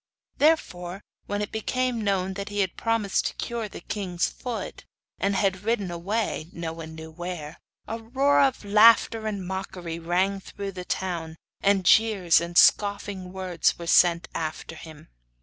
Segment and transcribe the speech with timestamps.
[0.39, 4.83] Therefore, when it became known that he had promised to cure the king's foot,
[5.19, 10.39] and had ridden away no one knew where a roar of laughter and mockery rang
[10.39, 15.09] through the town, and jeers and scoffing words were sent after him.